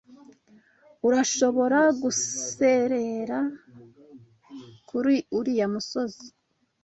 [1.07, 3.39] Urashobora guserera
[4.89, 6.27] kuri uriya musozi.